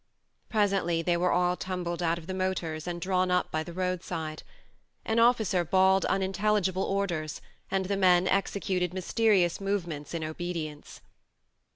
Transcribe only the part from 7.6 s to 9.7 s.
and the men exe cuted mysterious